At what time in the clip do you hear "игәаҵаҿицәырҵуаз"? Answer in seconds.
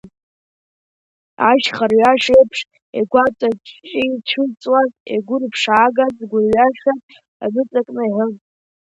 2.99-4.91